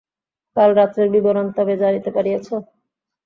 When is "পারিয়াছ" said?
2.15-2.47